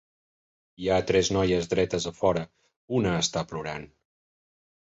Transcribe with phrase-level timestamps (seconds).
[0.83, 2.47] Hi ha tres noies dretes a fora,
[3.01, 3.87] una està plorant.